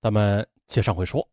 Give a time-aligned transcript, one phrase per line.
[0.00, 1.28] 咱们接上回说，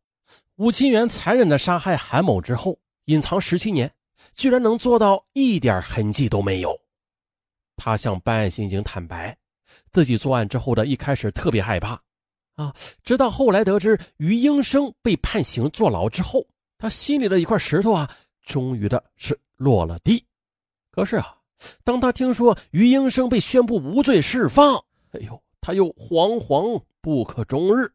[0.55, 3.91] 武清源残忍的杀害韩某之后，隐藏十七年，
[4.33, 6.75] 居然能做到一点痕迹都没有。
[7.75, 9.37] 他向办案刑警坦白，
[9.91, 12.01] 自己作案之后的一开始特别害怕，
[12.55, 12.73] 啊，
[13.03, 16.43] 直到后来得知于英生被判刑坐牢之后，
[16.77, 18.09] 他心里的一块石头啊，
[18.43, 20.25] 终于的是落了地。
[20.89, 21.37] 可是啊，
[21.83, 24.75] 当他听说于英生被宣布无罪释放，
[25.11, 27.91] 哎呦，他又惶惶不可终日。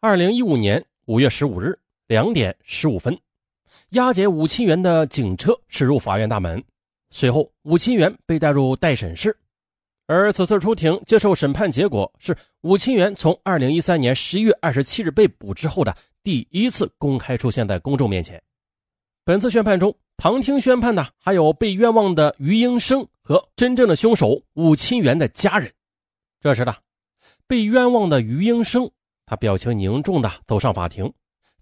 [0.00, 3.18] 二零一五年五月十五日两点十五分，
[3.90, 6.62] 押解武清源的警车驶入法院大门。
[7.10, 9.36] 随后，武清源被带入待审室，
[10.06, 15.92] 而此次出庭接受审判结果是武清源从二零一三年十一月二十七日被捕之后的
[16.22, 18.40] 第一次公开出现在公众面前。
[19.24, 25.72] 本次宣判中，旁听宣判的还有被冤枉的于英生和真正的凶手武清源的家人。
[26.40, 26.72] 这时的
[27.48, 28.88] 被冤枉的于英生，
[29.28, 31.12] 他表情凝重的走上法庭，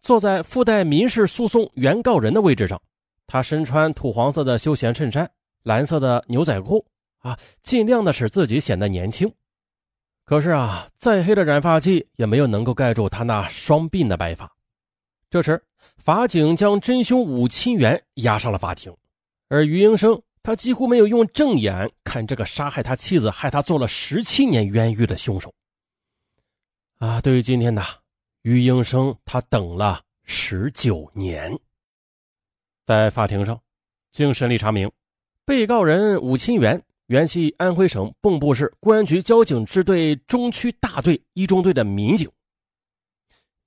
[0.00, 2.80] 坐在附带民事诉讼原告人的位置上。
[3.26, 5.28] 他身穿土黄色的休闲衬衫。
[5.64, 6.86] 蓝色的牛仔裤
[7.18, 9.28] 啊，尽量的使自己显得年轻。
[10.24, 14.48] 可是啊，再黑的染发剂也没有能够盖住他那双鬓的白发。
[15.28, 15.60] 这时，
[15.96, 18.96] 法警将真凶武清元押上了法庭，
[19.48, 25.52] 而于英生他几乎没有用正眼看这个杀害他妻子、害他坐了十七年冤狱的凶手。
[26.98, 27.82] 啊，对于今天的
[28.40, 31.54] 于英生，他等了十九年。
[32.86, 33.60] 在法庭上，
[34.10, 34.90] 经审理查明。
[35.44, 42.30] 被告人武清源原系安徽省蚌埠市公安局交警支队中区大队一中队的民警。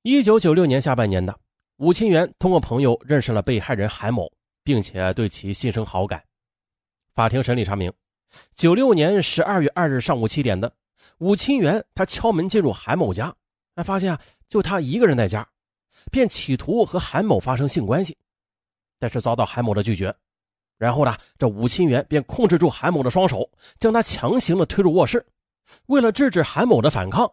[0.01, 1.39] 一九九六年下半年的
[1.77, 4.29] 武清源通过朋友认识了被害人韩某，
[4.63, 6.23] 并且对其心生好感。
[7.13, 7.93] 法庭审理查明，
[8.55, 10.73] 九六年十二月二日上午七点的
[11.19, 13.33] 武清源，他敲门进入韩某家，
[13.75, 15.47] 他发现啊，就他一个人在家，
[16.11, 18.17] 便企图和韩某发生性关系，
[18.99, 20.13] 但是遭到韩某的拒绝。
[20.77, 23.49] 然后呢，这武清源便控制住韩某的双手，
[23.79, 25.25] 将他强行的推入卧室。
[25.87, 27.29] 为了制止韩某的反抗，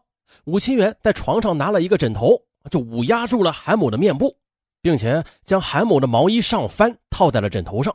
[0.46, 2.36] 武清源在床上拿了一个枕头，
[2.70, 4.36] 就捂压住了韩某的面部，
[4.82, 7.94] 并且将韩某的毛衣上翻套在了枕头上，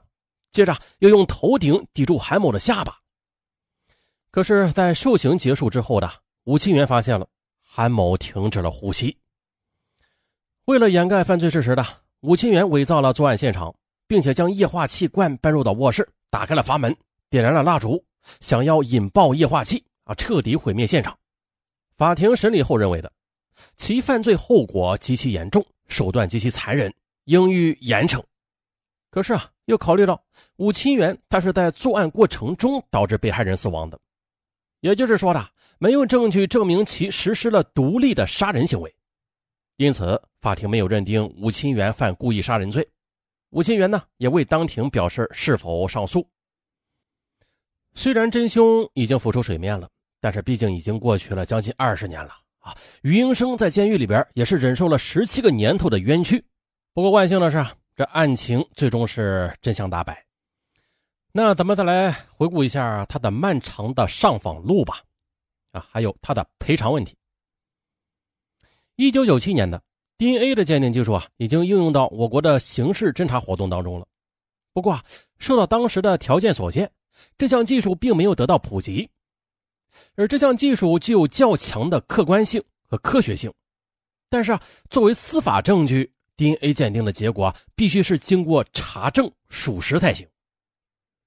[0.52, 3.01] 接着又用头顶抵住韩某的下巴。
[4.32, 6.10] 可是，在受刑结束之后的
[6.46, 7.28] 武清源发现了
[7.62, 9.16] 韩某停止了呼吸。
[10.66, 11.86] 为了掩盖犯罪事实的
[12.22, 13.74] 武清源伪造了作案现场。
[14.12, 16.94] 并且将液化气罐搬入到卧室，打开了阀门，
[17.30, 18.04] 点燃了蜡烛，
[18.42, 21.18] 想要引爆液化气啊，彻底毁灭现场。
[21.96, 23.10] 法庭审理后认为的，
[23.78, 26.94] 其犯罪后果极其严重，手段极其残忍，
[27.24, 28.22] 应予严惩。
[29.10, 30.22] 可是啊，又考虑到
[30.58, 33.98] 武清源他是在作案过程中导致被害人死亡的，
[34.82, 35.50] 也就是说的，
[35.80, 38.94] 没有证据证明其实施了独立的杀人行为，
[39.78, 42.88] 因此法庭没有认定吴清源犯故意杀人罪。
[43.52, 46.28] 吴清源呢也未当庭表示是否上诉。
[47.94, 49.90] 虽然真凶已经浮出水面了，
[50.20, 52.76] 但是毕竟已经过去了将近二十年了啊！
[53.04, 56.44] 于英生在监狱里边也是忍受了十七个年头的冤屈。
[56.94, 57.66] 不过万幸的是，
[57.96, 60.26] 这案情最终是真相大白。
[61.32, 65.02] 那咱们再来回顾一下他的漫长的上访路吧，
[65.72, 67.16] 啊，还有他的赔偿问题。
[68.96, 69.82] 一九九七年的。
[70.18, 74.06] DNA 的鉴定技术啊，已经应用到我国的刑事侦查活动当中了。
[74.72, 75.04] 不过啊，
[75.40, 76.92] 受到当时的条件所限，
[77.40, 79.10] 这项技术并没有得到普及。
[80.14, 83.52] 而这项技术具有较强的客观性和科学性，
[84.30, 90.30] 但是啊，作为司法证据，DNA 鉴定的结果啊必须是经过查证属实才行。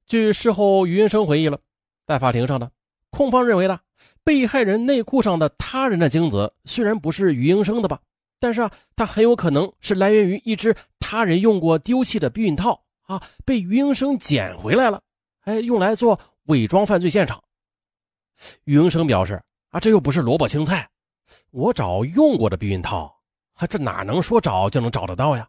[0.07, 1.59] 据事后于云生回忆了，
[2.07, 2.71] 在法庭上呢，
[3.11, 3.81] 控方认为呢，
[4.23, 8.01] 被害人内裤上的他人的精子虽然不是于英生的吧。
[8.41, 15.01] 但是啊，它很有可能是来源于一只他人用过丢弃的避孕套啊，被于英生捡回来了，
[15.45, 17.43] 哎，用来做伪装犯罪现场。
[18.65, 20.87] 于英生表示啊，这又不是萝卜青菜，
[21.53, 23.19] 我找用过的避孕套，
[23.55, 25.49] 啊，这哪能说找就能找得到呀？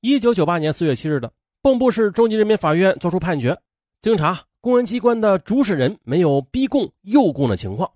[0.00, 1.32] 一九九八年四月七日的
[1.66, 3.58] 蚌埠市中级人民法院作出判决，
[4.00, 7.90] 经查，公安机关的主审人没有逼供、诱供的情况，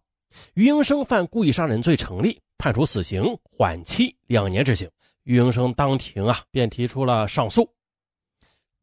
[0.55, 2.41] 于英生犯故意杀人罪成立。
[2.59, 4.91] 判处死刑，缓期两年执行。
[5.23, 7.71] 于英生当庭啊，便提出了上诉。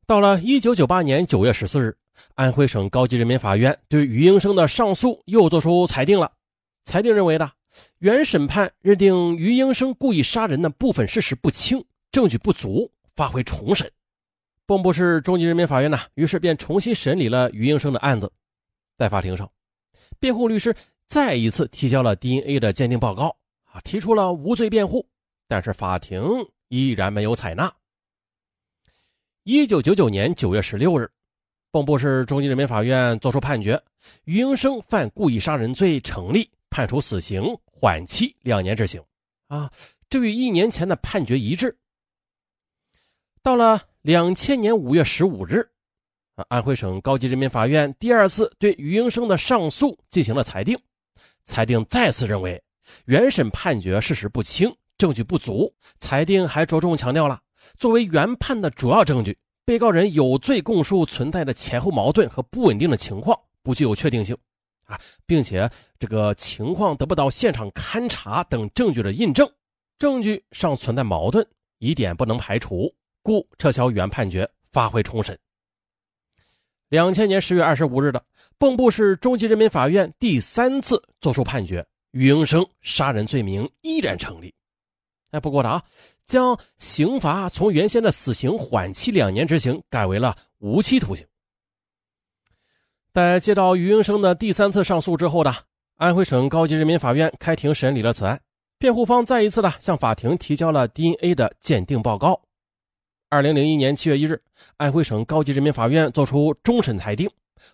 [0.05, 1.93] 到了一九九八年九月十四日，
[2.35, 6.31] 安徽省高级人民法院对于英生的上诉又作出裁定了。
[6.85, 7.51] 裁定认为呢，
[7.99, 13.91] 原审判认定于英生故意杀人的部分事实不清，证据不足，发回重审。
[14.67, 18.29] 蚌埠市中级人民法院呢，于是便重新审理了于英生的案子。
[18.97, 19.49] 在法庭上，
[20.19, 20.75] 辩护律师
[21.07, 23.33] 再一次提交了 DNA 的鉴定报告
[23.63, 25.07] 啊，提出了无罪辩护，
[25.47, 26.21] 但是法庭
[26.67, 27.73] 依然没有采纳。
[29.43, 31.09] 一九九九年九月十六日，
[31.71, 33.81] 蚌埠市中级人民法院作出判决，
[34.25, 39.01] 于英生犯故意杀人罪成立，判处死刑，缓期两年执行。
[39.47, 39.71] 啊，
[40.09, 41.73] 这与一年前的判决一致。
[43.41, 45.67] 到了两千年五月十五日，
[46.35, 50.79] 啊，安徽省高级人民法院第二次对于英生的上诉进行了裁定，
[51.43, 52.63] 裁定再次认为
[53.03, 55.69] 原审判决事实不清，证据不足。
[55.99, 57.41] 裁定还着重强调了，
[57.77, 64.33] 作为原判的主要证据，被告人有罪供述存在的前后矛盾和不稳定的情况，不具有确定性，
[64.85, 65.69] 啊，并且
[65.99, 69.51] 这个情况得不到现场勘查等证据的印证，
[69.99, 71.45] 证据尚存在矛盾，
[71.79, 72.89] 疑点不能排除。
[73.27, 75.37] 故撤销原判决，发回重审。
[76.87, 78.23] 两千年十月二十五日的
[78.57, 84.55] 蚌埠市中级人民法院第三次作出判决，于英生杀人罪名依然成立。
[85.31, 85.83] 哎，不过的啊，
[86.25, 91.27] 将刑罚从原先的死刑缓期两年执行，改为了无期徒刑。
[93.11, 95.53] 在接到于英生的第三次上诉之后的
[95.97, 98.39] 安徽省高级人民法院开庭审理了此案，
[98.79, 102.46] 辩护方再一次的向法庭提交了 DNA 的鉴定报告。
[103.29, 104.41] 二零零一年七月一日，
[104.77, 107.29] 安徽省高级人民法院作出终审裁定，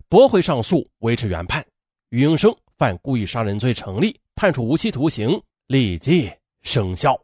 [0.10, 1.64] 驳回上诉，维持原判。
[2.10, 6.32] 于英生犯故意杀人罪成立，判处无期徒刑，立即
[6.64, 7.16] 生效。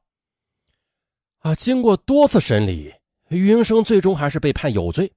[1.40, 2.94] 啊，经过多次审理，
[3.30, 5.12] 于英生最终还是被判有罪，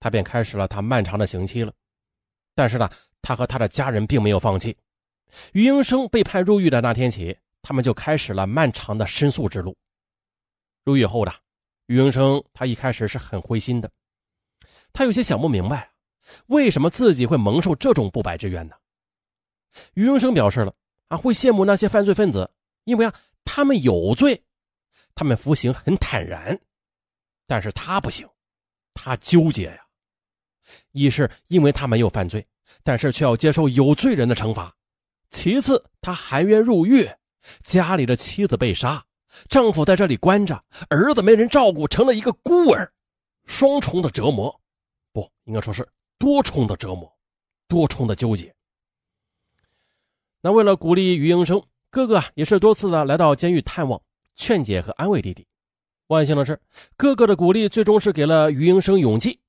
[0.00, 1.70] 他便开始了他漫长的刑期了。
[2.54, 2.88] 但是呢，
[3.20, 4.74] 他和他的家人并没有放弃。
[5.52, 9.76] 于英生被判入狱的那天起，他们就开始了漫长的申诉之路。
[10.86, 11.34] 入狱后的。
[11.88, 13.90] 于英生他一开始是很灰心的，
[14.92, 15.90] 他有些想不明白，
[16.48, 18.76] 为什么自己会蒙受这种不白之冤呢？
[19.94, 20.74] 于英生表示了
[21.08, 22.50] 啊，会羡慕那些犯罪分子，
[22.84, 24.44] 因为啊，他们有罪，
[25.14, 26.60] 他们服刑很坦然，
[27.46, 28.28] 但是他不行，
[28.92, 29.86] 他纠结呀。
[30.92, 32.46] 一是因为他没有犯罪，
[32.84, 34.70] 但是却要接受有罪人的惩罚；
[35.30, 37.08] 其次，他含冤入狱，
[37.62, 39.02] 家里的妻子被杀。
[39.48, 42.92] 丈夫在这里关着，儿子没人照顾，成了一个孤儿，
[43.44, 44.60] 双重的折磨，
[45.12, 45.88] 不应该说是
[46.18, 47.10] 多重的折磨，
[47.68, 48.54] 多重的纠结。
[50.40, 54.00] 那为了鼓励于英生，哥哥也是多次的来到监狱探望、
[54.34, 55.46] 劝解和安慰弟弟。
[56.08, 56.60] 万幸的是，
[56.96, 59.40] 哥哥的鼓励最终是给了于英生勇气。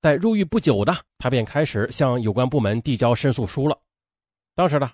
[0.00, 3.76] 在入狱不久的他便开始向有关部门递交申诉书了。
[4.54, 4.90] 当时呢，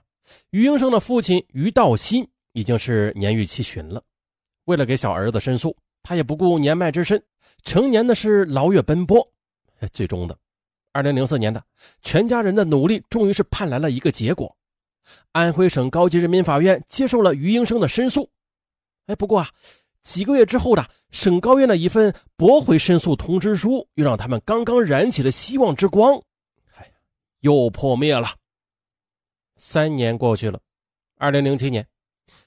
[0.51, 4.03] 于英生的父亲于道新已经是年逾七旬了。
[4.65, 7.23] 为了给小儿子申诉，他也不顾年迈之身，
[7.65, 9.27] 成年的是劳月奔波。
[9.93, 10.39] 最终的，
[10.93, 11.63] 二零零四年的，
[12.03, 14.57] 全家人的努力终于是盼来了一个结果。
[15.33, 18.31] 安徽省高级人民法院接受了于英生的申诉。
[19.07, 19.51] 哎，不过啊，
[20.03, 26.19] 几个月之后的省高院的一份驳回申诉通知书，又让他们刚刚燃起的希望之光，
[26.77, 26.91] 哎，
[27.41, 28.29] 又破灭了。
[29.57, 30.59] 三年过去了，
[31.19, 31.87] 二零零七年。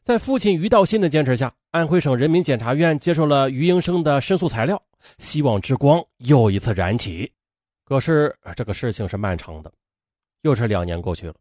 [0.01, 4.81] 在父亲于道新的坚持下，安徽省人民检察院接受了余英生的申诉材料，
[5.17, 7.31] 希望之光又一次燃起。
[7.83, 9.71] 可是这个事情是漫长的，
[10.41, 11.35] 又是两年过去了。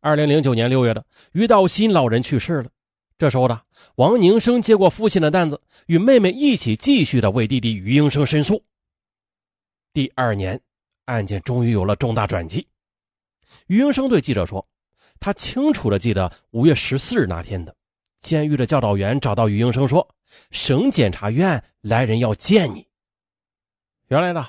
[0.00, 2.70] 二零零九年六月的，于道新老人去世了。
[3.18, 3.62] 这时候的
[3.96, 8.64] 王宁生接过父亲的担子，与妹妹一起继续的为弟弟于英生申诉。
[9.92, 10.60] 第二年，
[11.04, 12.66] 案件终于有了重大转机。
[13.66, 14.66] 于英生对记者说
[15.20, 17.74] ：“他清楚的记得五月十四日那天的。”
[18.22, 20.08] 监狱的教导员找到于英生说
[20.50, 22.86] ：“省检察院来人要见你。”
[24.08, 24.46] 原来呢，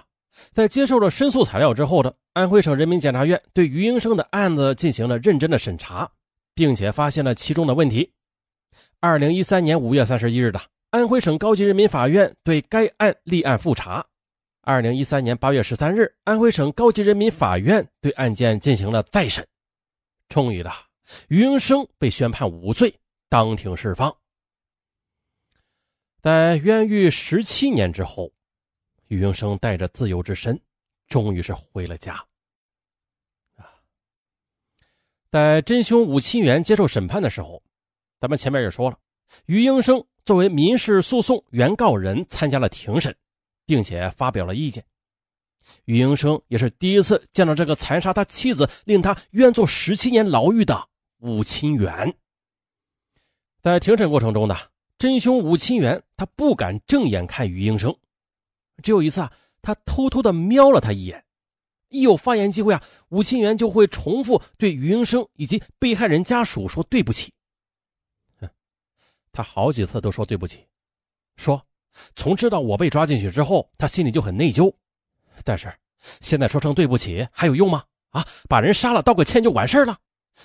[0.52, 6.10] 在接受了申诉材料之后的安徽省人民检察院对于英生的案子进行了认真的审查，
[6.54, 8.12] 并且发现了其中的问题。
[9.00, 10.62] 二零一三年五月三十一日的
[10.92, 14.06] 安徽省高级人民法院对该案立案复查。
[14.62, 19.46] 二零一三年八月十三日，安徽省高级人民法院对案件进行了再审。
[20.30, 20.72] 终于的，
[21.28, 22.94] 于英生被宣判无罪。
[23.34, 24.16] 当庭释放，
[26.22, 28.32] 在冤狱十七年之后，
[29.08, 30.62] 于英生带着自由之身，
[31.08, 32.14] 终于是回了家。
[33.56, 33.66] 啊，
[35.32, 37.64] 在真凶武清元接受审判的时候，
[38.20, 39.00] 咱们前面也说了，
[39.48, 43.18] 于英生作为民事诉讼原告人参加了庭审，
[43.66, 44.86] 并且发表了意见。
[45.86, 50.88] 于英生也是第一次见到这个残杀他妻子、令他冤坐十七年牢狱的
[51.18, 52.16] 武清元。
[53.64, 54.58] 在庭审过程中呢，
[54.98, 57.96] 真凶武清元他不敢正眼看于英生，
[58.84, 61.24] 只有一次啊，他偷偷的瞄了他一眼，
[61.88, 67.32] 一有发言机会啊，吴清源就会重复对余英生以及被害人家属说对不起。
[69.32, 70.68] 他好几次都说对不起，
[71.38, 71.66] 说
[72.18, 74.70] 从知道我被抓进去之后，他心里就很内疚。
[75.46, 75.74] 但是
[76.20, 77.86] 现在说声对不起还有用吗？
[78.10, 79.98] 啊，把人杀了道个歉就完事了。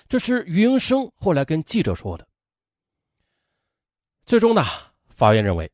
[0.09, 2.28] 这是余英生后来跟记者说的。
[4.29, 4.63] 最终呢，
[5.09, 5.73] 法院认为，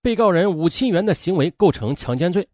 [0.00, 2.48] 被告人武清源的行为构成强奸罪，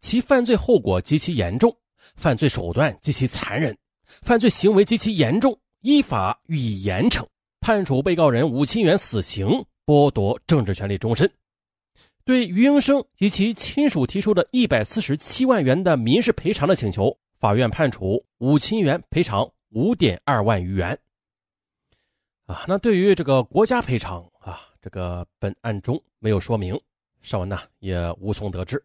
[0.00, 1.76] 其犯罪后果极其严重，
[2.16, 3.76] 犯罪手段极其残忍，
[4.22, 7.22] 犯罪行为极其严重，依法予以严惩。
[7.60, 9.46] 判处被告人武清源死刑，
[9.84, 11.30] 剥夺政治权利终身。
[12.24, 20.98] 对余英生及其亲属提出的一百四十七万元的民事赔偿的请求，法院判处武清源赔偿五点二万余元。
[22.46, 24.22] 啊，那对于这个国家赔偿，
[24.84, 26.78] 这个本案中没有说明，
[27.22, 28.84] 尚文呢也无从得知。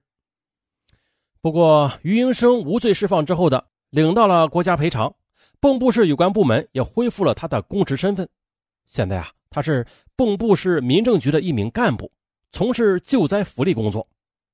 [1.41, 5.13] 不过，余英生无罪释放之后的，领到了国家赔偿，
[5.59, 8.29] 蚌埠市有关部门也恢复了他的公职身份。
[8.85, 12.09] 现在啊，他是蚌埠市民政局的一名干部，
[12.53, 14.07] 从事救灾福利工作，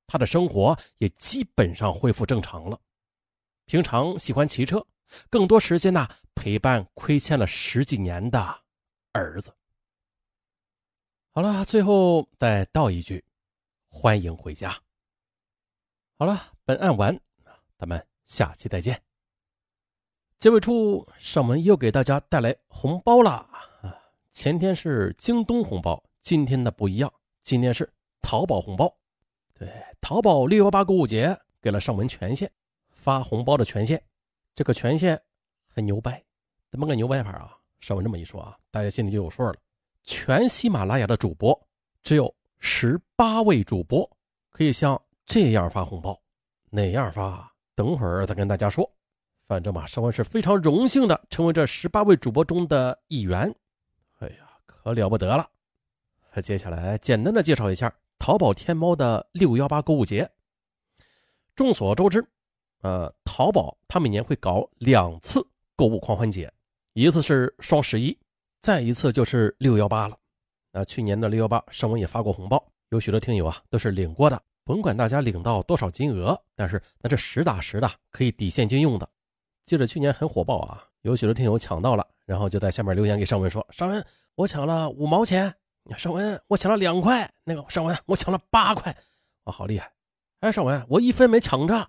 [0.07, 2.79] 他的生活也基本上恢复正常了。
[3.65, 4.83] 平常喜欢骑车，
[5.29, 8.59] 更多时间呢陪伴亏欠了十几年的
[9.11, 9.53] 儿子。
[11.36, 13.22] 好了，最后再道一句，
[13.89, 14.74] 欢迎回家。
[16.18, 17.20] 好了，本案完，
[17.77, 19.04] 咱们下期再见。
[20.39, 24.00] 结尾处，上文又给大家带来红包啦啊。
[24.32, 27.13] 前天是京东红包，今天的不一样，
[27.44, 28.96] 今天是淘宝红包。
[29.54, 32.50] 对，淘宝六幺八购物节给了尚文权限，
[32.92, 34.01] 发红包的权限。
[34.56, 35.22] 这个权限
[35.68, 36.24] 很牛掰，
[36.72, 37.58] 怎么个牛掰法啊？
[37.82, 39.56] 尚文这么一说啊，大家心里就有数了。
[40.05, 41.59] 全喜马拉雅的主播
[42.03, 44.09] 只有十八位主播
[44.51, 46.19] 可以像这样发红包，
[46.69, 47.51] 哪样发？
[47.74, 48.89] 等会儿再跟大家说。
[49.47, 53.53] 反正吧，尚文是非常荣幸的成为这十八位主播中的一员。
[54.19, 55.50] 哎呀可了不得了！
[56.41, 60.29] 接下来简单的介绍一下淘宝天猫的六幺八购物节。
[61.55, 62.25] 众所周知，
[62.81, 65.45] 呃，淘宝它每年会搞两次
[65.75, 66.51] 购物狂欢节，
[66.93, 68.17] 一次是双十一，
[68.65, 70.17] 再一次就是六幺八了。
[70.72, 74.41] 那去年的六幺八，尚文也发过红包，有许多听友啊都是领过的。
[74.63, 79.07] 甭管大家领到多少金额，但是那是实打实的，可以抵现金用的。
[79.65, 84.03] 记得去年很火爆啊，有许多听友抢到了，然后就在下面留言给尚文说：“尚文。”
[84.34, 85.53] 我抢了五毛钱，
[85.95, 88.98] 尚文，我抢了两块，那个尚文，我抢了八块，
[89.43, 89.93] 哇，好厉害！
[90.39, 91.88] 哎，尚文，我一分没抢着，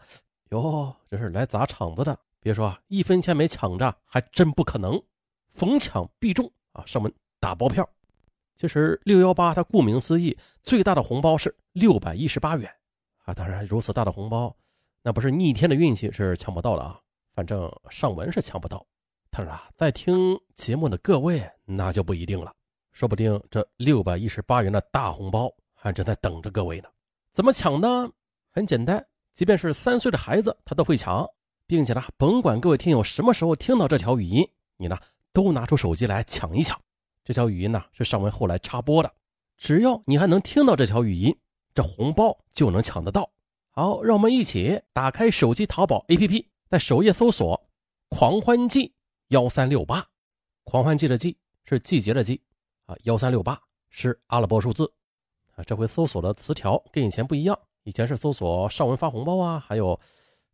[0.50, 2.18] 哟，这是来砸场子的。
[2.38, 5.02] 别说一分钱没抢着，还真不可能，
[5.54, 6.84] 逢抢必中啊！
[6.86, 7.88] 上门打包票。
[8.54, 12.70] 其实六幺八它顾名思义，最大的红包是六百一十八元
[13.24, 13.34] 啊。
[13.34, 14.54] 当然，如此大的红包，
[15.02, 17.00] 那不是逆天的运气是抢不到的啊。
[17.34, 18.86] 反正尚文是抢不到。
[19.30, 22.54] 他说啊，在听节目的各位那就不一定了，
[22.92, 26.88] 说不定这六百一十八元的大红包还正在等着各位呢。
[27.32, 28.10] 怎么抢呢？
[28.50, 31.28] 很简单，即便是三岁的孩子他都会抢，
[31.66, 34.98] 并且呢，甭管各位听友什么时候听到这条语音，你呢
[35.36, 36.80] 都拿出手机来抢一抢。
[37.22, 39.12] 这条语音呢是尚文后来插播的，
[39.58, 41.36] 只要你还能听到这条语音，
[41.74, 43.30] 这红包就能抢得到。
[43.68, 47.68] 好，让我们一起打开手机淘宝 APP，在首页搜索
[48.08, 48.94] “狂欢季”。
[49.28, 50.06] 幺三六八，
[50.64, 52.40] 狂欢季的季是季节的季
[52.86, 54.90] 啊，幺三六八是阿拉伯数字
[55.54, 55.62] 啊。
[55.64, 60.00] 这回搜索的词条跟以前不一样，以前是搜索上文发红包啊，还有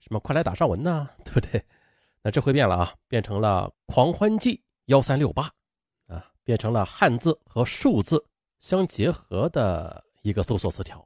[0.01, 1.63] 什么快来打上文呐，对不对？
[2.25, 4.63] 那这回变了啊，变成了狂欢季
[4.93, 5.51] 幺三六八
[6.07, 8.23] 啊，变成了汉字和数字
[8.59, 11.03] 相结合的一个搜索词条。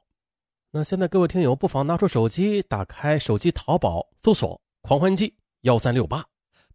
[0.71, 6.25] 那现在各位听友不妨拿出手机，打开手机淘宝，搜索狂欢季幺三六八。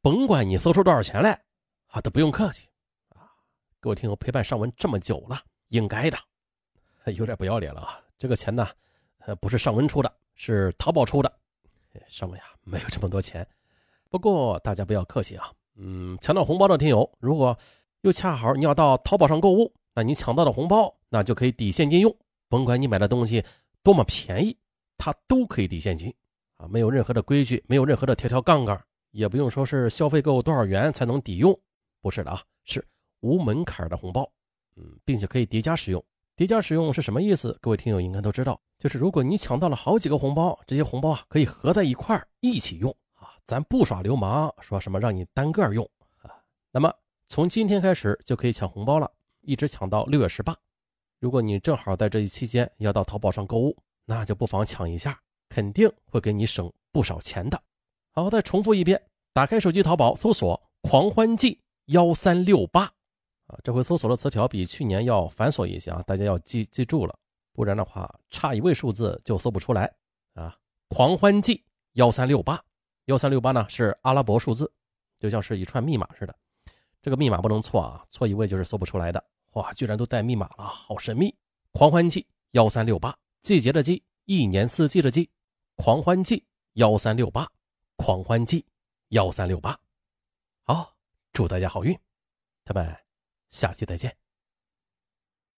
[0.00, 1.38] 甭管你搜出多少钱来，
[1.88, 2.66] 啊，都不用客气，
[3.10, 3.28] 啊，
[3.78, 5.38] 各位听友陪伴尚文这么久了，
[5.68, 6.18] 应该的，
[7.12, 8.00] 有点不要脸了啊！
[8.18, 8.66] 这个钱呢，
[9.18, 11.30] 呃，不是尚文出的，是淘宝出的，
[12.08, 13.46] 尚文呀，没有这么多钱。
[14.08, 17.56] 不过大家不要客气啊，嗯，抢到红包的听友，如果
[18.02, 22.14] 又恰好你要到淘宝上购物，那你抢到的红包，那就可以抵现金用，
[22.48, 23.44] 甭管你买的东西
[23.82, 24.56] 多么便宜，
[24.98, 26.12] 它都可以抵现金，
[26.56, 28.80] 啊，没有任何的规矩，没有任何的条条杠杠。
[29.12, 31.54] 也不用说是消费够多少元才能抵用，
[32.00, 32.82] 不是的啊，是
[33.20, 34.26] 无门槛的红包，
[34.76, 36.02] 嗯，并且可以叠加使用。
[36.34, 37.54] 叠加使用是什么意思？
[37.60, 42.96] 各位听友应该都知道，就是如果你抢到了好几个红包，这些红包啊可以合在一块儿一起用，
[43.46, 45.88] 咱不耍流氓，说什么让你单个用
[46.22, 46.30] 啊。
[46.70, 46.92] 那么
[47.26, 50.56] 从今天开始就可以抢红包了，一直抢到六月十八。
[51.18, 55.18] 如果你正好在这一期间要到淘宝上购物，那就不妨抢一下，
[55.48, 57.62] 肯定会给你省不少钱的。
[58.10, 59.00] 好，再重复一遍，
[59.32, 62.84] 打开手机淘宝搜索“狂欢季幺三六八”，
[63.46, 67.14] 啊，这回搜索的词条比去年要繁琐一些啊，大家要记记住了，
[67.52, 69.94] 不然的话差一位数字就搜不出来
[70.34, 70.56] 啊。
[70.88, 72.62] 狂欢季幺三六八，
[73.06, 74.70] 幺三六八呢是阿拉伯数字，
[75.18, 76.36] 就像是一串密码似的，
[77.02, 79.22] 这个密码不能错啊，错一位就是搜不出来的。
[79.52, 81.34] 哇，居然都带密码了，好神秘！
[81.72, 85.28] 狂欢季幺三六八，季节的季，一年四季的季，
[85.76, 87.50] 狂欢季幺三六八，
[87.96, 88.64] 狂欢季
[89.08, 89.78] 幺三六八。
[90.62, 90.94] 好，
[91.32, 91.98] 祝大家好运，
[92.64, 92.96] 咱们
[93.50, 94.16] 下期再见。